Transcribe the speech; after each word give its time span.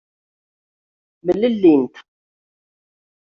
Mlellint. 1.25 1.93